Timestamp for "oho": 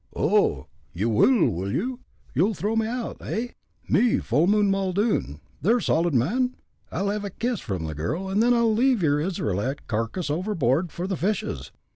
0.15-0.65